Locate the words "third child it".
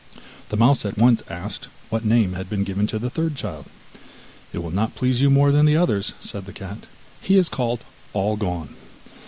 3.11-4.57